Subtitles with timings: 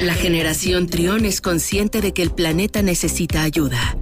[0.00, 3.98] La generación Trión es consciente de que el planeta necesita ayuda.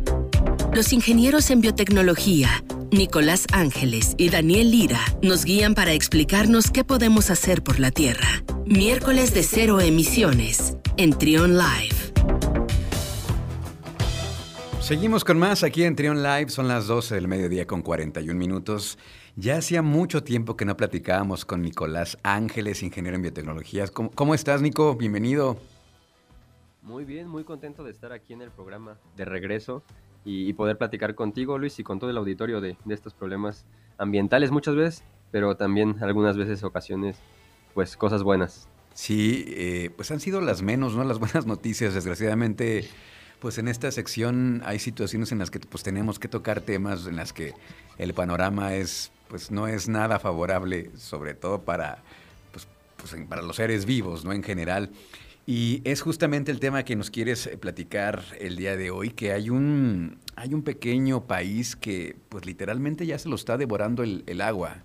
[0.75, 7.31] Los ingenieros en biotecnología, Nicolás Ángeles y Daniel Lira, nos guían para explicarnos qué podemos
[7.31, 8.29] hacer por la Tierra.
[8.67, 11.97] Miércoles de cero emisiones en Trión Live.
[14.83, 18.99] Seguimos con más aquí en Trión Live, son las 12 del mediodía con 41 minutos.
[19.35, 23.91] Ya hacía mucho tiempo que no platicábamos con Nicolás Ángeles, ingeniero en biotecnologías.
[23.91, 24.95] ¿Cómo, estás, Nico?
[24.95, 25.59] Bienvenido.
[26.87, 29.83] Muy bien, muy contento de estar aquí en el programa de regreso
[30.25, 33.67] y, poder platicar contigo, Luis, y con todo el auditorio de, estos problemas
[33.99, 37.17] ambientales muchas veces, pero también algunas veces, ocasiones,
[37.75, 38.69] pues cosas buenas.
[38.95, 41.03] Sí, eh, pues han sido las menos, ¿no?
[41.03, 42.89] Las buenas noticias, desgraciadamente
[43.41, 47.17] pues en esta sección hay situaciones en las que pues tenemos que tocar temas en
[47.17, 47.53] las que
[47.99, 51.99] el panorama es pues no es nada favorable, sobre todo para
[52.53, 54.33] pues, pues para los seres vivos, ¿no?
[54.33, 54.91] En general.
[55.49, 59.33] Y es justamente el tema que nos quieres eh, platicar el día de hoy, que
[59.33, 64.25] hay un, hay un pequeño país que pues literalmente ya se lo está devorando el,
[64.27, 64.83] el agua.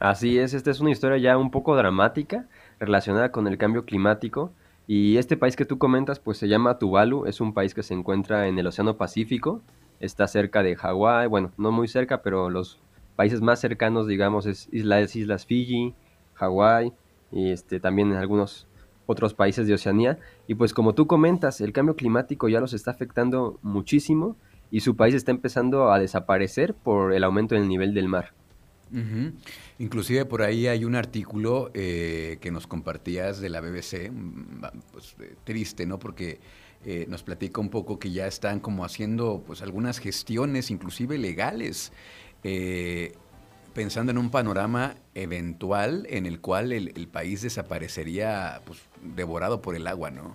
[0.00, 2.48] Así es, esta es una historia ya un poco dramática
[2.80, 4.52] relacionada con el cambio climático
[4.88, 7.94] y este país que tú comentas, pues se llama Tuvalu, es un país que se
[7.94, 9.62] encuentra en el Océano Pacífico,
[10.00, 12.78] está cerca de Hawái, bueno, no muy cerca, pero los
[13.14, 15.94] países más cercanos, digamos, es Islas, Islas Fiji,
[16.34, 16.92] Hawái
[17.32, 18.66] y este, también en algunos
[19.06, 20.18] otros países de Oceanía.
[20.46, 24.36] Y pues como tú comentas, el cambio climático ya los está afectando muchísimo
[24.70, 28.32] y su país está empezando a desaparecer por el aumento del nivel del mar.
[29.78, 35.16] Inclusive por ahí hay un artículo eh, que nos compartías de la BBC, mm, pues,
[35.20, 35.98] eh, triste, ¿no?
[35.98, 36.38] Porque
[36.84, 41.92] eh, nos platica un poco que ya están como haciendo pues algunas gestiones, inclusive legales,
[43.76, 49.76] pensando en un panorama eventual en el cual el, el país desaparecería pues, devorado por
[49.76, 50.34] el agua, ¿no?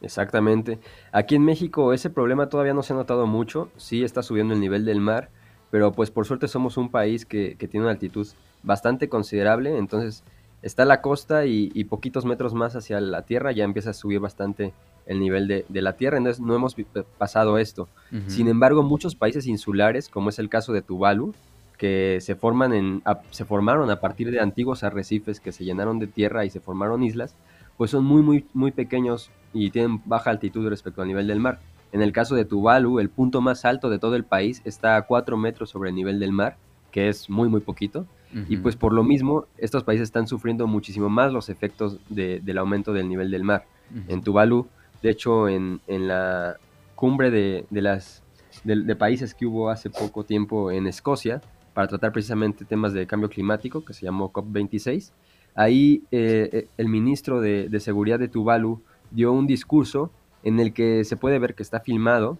[0.00, 0.78] Exactamente.
[1.12, 4.60] Aquí en México ese problema todavía no se ha notado mucho, sí está subiendo el
[4.60, 5.28] nivel del mar,
[5.70, 8.26] pero pues por suerte somos un país que, tiene una altitud
[8.62, 10.24] bastante considerable, entonces
[10.62, 14.72] está la costa y, poquitos metros más hacia la tierra ya empieza a subir bastante
[15.04, 16.74] el nivel de, la tierra, entonces no hemos
[17.18, 17.86] pasado esto.
[18.28, 21.34] Sin embargo, muchos países insulares, como es el caso de Tuvalu,
[21.82, 26.06] que se, forman en, se formaron a partir de antiguos arrecifes que se llenaron de
[26.06, 27.34] tierra y se formaron islas,
[27.76, 31.58] pues son muy, muy, muy pequeños y tienen baja altitud respecto al nivel del mar.
[31.90, 35.02] En el caso de Tuvalu, el punto más alto de todo el país está a
[35.02, 36.56] 4 metros sobre el nivel del mar,
[36.92, 38.06] que es muy, muy poquito.
[38.48, 42.92] Y pues por lo mismo, estos países están sufriendo muchísimo más los efectos del aumento
[42.92, 43.66] del nivel del mar.
[44.06, 44.68] En Tuvalu,
[45.02, 46.58] de hecho, en, la
[46.94, 48.22] cumbre de, las,
[48.62, 51.42] de, países que hubo hace poco tiempo en Escocia,
[51.74, 55.12] para tratar precisamente temas de cambio climático, que se llamó COP26,
[55.54, 60.10] ahí eh, eh, el ministro de, de Seguridad de Tuvalu dio un discurso
[60.44, 62.38] en el que se puede ver que está filmado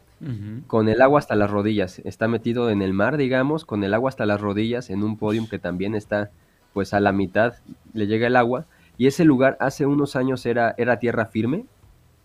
[0.68, 1.98] con el agua hasta las rodillas.
[2.00, 5.48] Está metido en el mar, digamos, con el agua hasta las rodillas en un podium
[5.48, 6.30] que también está
[6.72, 7.54] pues a la mitad
[7.92, 8.66] le llega el agua
[8.96, 11.66] y ese lugar hace unos años era, era tierra firme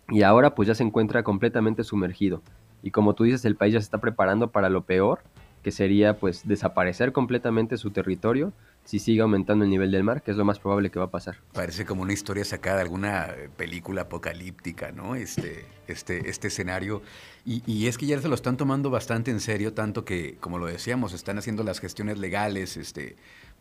[0.08, 2.40] y ahora pues ya se encuentra completamente sumergido.
[2.82, 5.20] Y como tú dices, el país ya se está preparando para lo peor,
[5.68, 10.30] que sería pues desaparecer completamente su territorio si sigue aumentando el nivel del mar, que
[10.30, 11.36] es lo más probable que va a pasar.
[11.52, 15.14] Parece como una historia sacada de alguna eh, película apocalíptica, ¿no?
[15.14, 17.02] Este, este, este escenario.
[17.44, 20.64] Y, es que ya se lo están tomando bastante en serio, tanto que, como lo
[20.64, 23.16] decíamos, están haciendo las gestiones legales, este,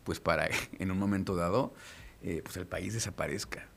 [0.05, 0.47] pues para
[0.79, 1.73] en un momento dado,
[2.23, 3.67] eh, pues el país desaparezca.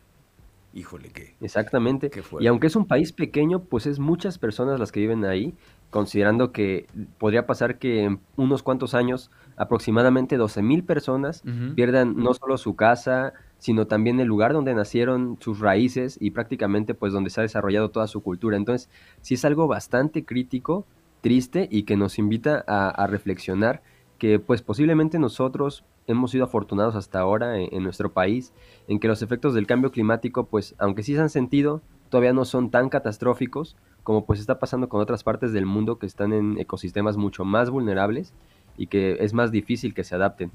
[0.72, 1.34] Híjole, qué.
[1.40, 2.12] Exactamente.
[2.38, 5.52] y aunque es un país pequeño, pues es muchas personas las que viven ahí,
[5.90, 6.86] considerando que
[7.18, 11.42] podría pasar que en unos cuantos años aproximadamente 12 mil personas
[11.74, 16.94] pierdan no solo su casa, sino también el lugar donde nacieron, sus raíces y prácticamente
[16.94, 18.56] pues donde se ha desarrollado toda su cultura.
[18.56, 18.88] Entonces,
[19.20, 20.86] sí es algo bastante crítico,
[21.20, 23.82] triste y que nos invita a, reflexionar
[24.16, 28.54] que pues posiblemente nosotros hemos sido afortunados hasta ahora en, en, nuestro país,
[28.88, 32.44] en que los efectos del cambio climático, pues aunque sí se han sentido, todavía no
[32.44, 36.58] son tan catastróficos como pues está pasando con otras partes del mundo que están en
[36.58, 38.32] ecosistemas mucho más vulnerables
[38.76, 40.50] y que es más difícil que se adapten.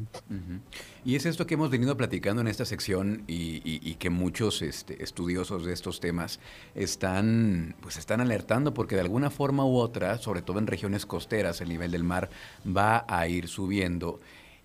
[1.03, 5.63] Y es esto que hemos venido platicando en esta sección y, que muchos este, estudiosos
[5.63, 6.39] de estos temas
[6.73, 11.61] están, pues están alertando porque de alguna forma u otra, sobre todo en regiones costeras,
[11.61, 12.29] el nivel del mar
[12.65, 14.19] va a ir subiendo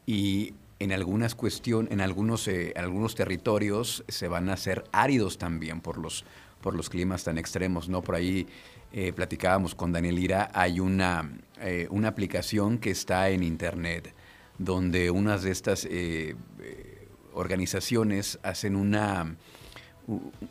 [0.06, 5.80] y en algunas cuestiones, en algunos, eh, algunos territorios se van a hacer áridos también
[5.80, 6.24] por los
[6.62, 8.02] por los climas tan extremos, ¿no?
[8.02, 8.46] Por ahí
[8.92, 14.14] eh, platicábamos con Daniel Ira, hay una, eh, una aplicación que está en internet
[14.58, 15.88] donde unas de estas
[17.32, 19.36] organizaciones hacen una,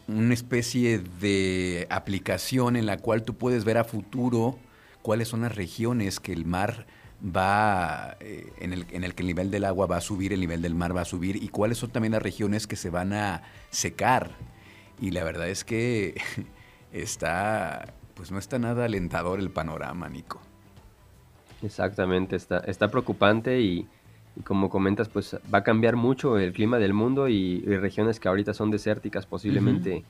[0.08, 4.58] una especie de aplicación en la cual tú puedes ver a futuro
[5.04, 6.88] cuáles son las regiones que el mar
[7.24, 10.40] va, eh, en, el, en el que el nivel del agua va a subir, el
[10.40, 13.14] nivel del mar va a subir y cuáles son también las regiones que se van
[13.14, 14.32] a secar.
[15.02, 16.20] Y la verdad es que
[16.92, 20.42] está, pues no está nada alentador el panorama, Nico.
[21.62, 23.88] Exactamente, está, está preocupante y,
[24.46, 28.54] como comentas, pues va a cambiar mucho el clima del mundo y, regiones que ahorita
[28.54, 30.06] son desérticas posiblemente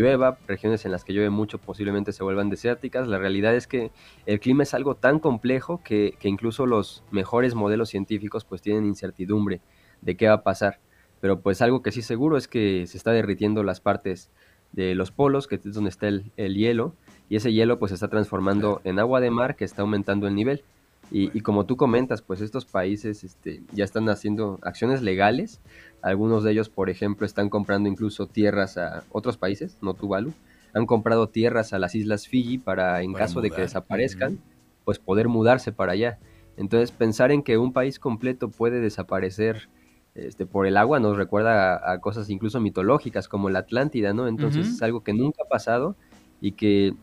[0.00, 3.06] llueva, regiones en las que llueve mucho posiblemente se vuelvan desérticas.
[3.06, 3.90] La realidad es que
[4.26, 8.86] el clima es algo tan complejo que, que incluso los mejores modelos científicos pues tienen
[8.86, 9.60] incertidumbre
[10.00, 10.80] de qué va a pasar.
[11.20, 14.30] Pero pues algo que sí seguro es que se está derritiendo las partes
[14.72, 16.94] de los polos, que es donde está el, el hielo,
[17.28, 20.34] y ese hielo pues se está transformando en agua de mar que está aumentando el
[20.34, 20.64] nivel.
[21.12, 25.60] Y, como tú comentas, pues estos países este, ya están haciendo acciones legales.
[26.02, 30.32] Algunos de ellos, por ejemplo, están comprando incluso tierras a otros países, no Tuvalu.
[30.72, 34.38] Han comprado tierras a las islas Fiji para, en caso de que desaparezcan,
[34.84, 36.20] pues poder mudarse para allá.
[36.56, 39.68] Entonces, pensar en que un país completo puede desaparecer
[40.14, 44.26] este, por el agua nos recuerda a, cosas incluso mitológicas como la Atlántida, ¿no?
[44.26, 45.94] Entonces es algo que nunca ha pasado
[46.40, 46.94] y que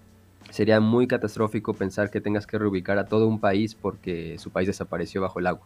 [0.49, 4.67] sería muy catastrófico pensar que tengas que reubicar a todo un país porque su país
[4.67, 5.65] desapareció bajo el agua.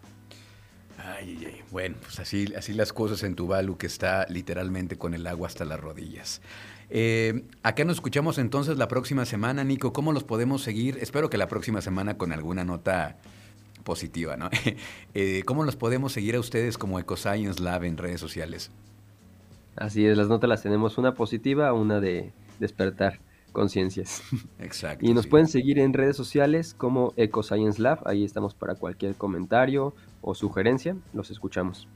[0.98, 5.26] Ay, ay, bueno, pues así, así las cosas en Tuvalu, que está literalmente con el
[5.26, 6.42] agua hasta las rodillas.
[6.90, 9.94] Eh, acá nos escuchamos entonces la próxima semana, Nico.
[9.94, 10.98] ¿Cómo los podemos seguir?
[11.02, 13.18] Espero que la próxima semana con alguna nota
[13.84, 14.50] positiva, ¿no?
[15.14, 18.72] Eh, ¿Cómo los podemos seguir a ustedes como EcoScience Lab en redes sociales?
[19.76, 23.20] Así es, las notas las tenemos una positiva, una de despertar
[23.52, 24.24] conciencias.
[24.60, 25.06] Exacto.
[25.06, 29.94] Y nos pueden seguir en redes sociales como EcoScience Lab, ahí estamos para cualquier comentario
[30.22, 31.88] o sugerencia, los escuchamos.